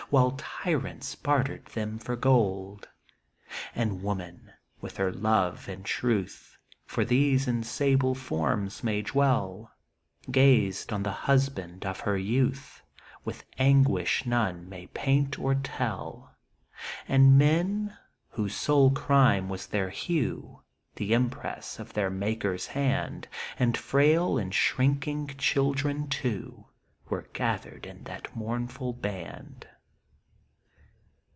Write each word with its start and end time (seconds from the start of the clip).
While 0.09 0.31
tyrants 0.31 1.15
bartered 1.15 1.67
them 1.67 1.97
for 1.97 2.17
gold. 2.17 2.89
And 3.73 4.03
woman, 4.03 4.51
with 4.81 4.97
her 4.97 5.09
love 5.13 5.69
and 5.69 5.85
truth— 5.85 6.57
For 6.85 7.05
these 7.05 7.47
in 7.47 7.63
sable 7.63 8.13
forms 8.13 8.83
may 8.83 9.03
dwell— 9.03 9.71
GazM 10.29 10.91
on 10.91 11.03
the 11.03 11.11
husband 11.13 11.85
of 11.85 12.01
her 12.01 12.17
youth, 12.17 12.81
With 13.23 13.45
anguish 13.57 14.25
none 14.25 14.67
may 14.67 14.87
paint 14.87 15.39
or 15.39 15.55
tell. 15.55 16.35
And 17.07 17.37
men, 17.37 17.97
whose 18.31 18.53
sole 18.55 18.89
crime 18.91 19.47
was 19.47 19.67
their 19.67 19.91
hue, 19.91 20.61
The 20.95 21.13
impress 21.13 21.79
of 21.79 21.93
their 21.93 22.09
Maker's 22.09 22.65
hand, 22.67 23.29
And 23.57 23.77
frail 23.77 24.37
and 24.37 24.53
shrinking 24.53 25.27
children, 25.37 26.09
too, 26.09 26.65
Were 27.07 27.29
gathered 27.31 27.85
in 27.85 28.03
that 28.03 28.35
mournful 28.35 28.91
band. 28.91 29.69